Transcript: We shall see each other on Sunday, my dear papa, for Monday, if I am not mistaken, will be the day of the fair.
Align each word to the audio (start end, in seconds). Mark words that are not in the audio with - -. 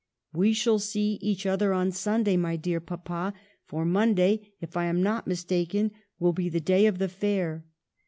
We 0.33 0.53
shall 0.53 0.79
see 0.79 1.19
each 1.21 1.45
other 1.45 1.73
on 1.73 1.91
Sunday, 1.91 2.35
my 2.35 2.55
dear 2.55 2.79
papa, 2.79 3.35
for 3.67 3.85
Monday, 3.85 4.51
if 4.59 4.75
I 4.75 4.85
am 4.85 5.03
not 5.03 5.27
mistaken, 5.27 5.91
will 6.17 6.33
be 6.33 6.49
the 6.49 6.59
day 6.59 6.87
of 6.87 6.97
the 6.97 7.07
fair. 7.07 7.63